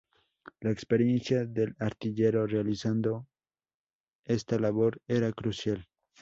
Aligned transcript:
La 0.61 0.71
experiencia 0.71 1.45
del 1.45 1.75
artillero 1.77 2.47
realizando 2.47 3.27
esta 4.25 4.57
labor 4.57 4.99
era 5.07 5.31
crucial. 5.31 5.87